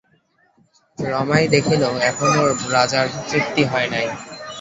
[0.97, 2.43] রমাই দেখিল, এখনও
[2.71, 4.07] রাজার তৃপ্তি হয় নাই।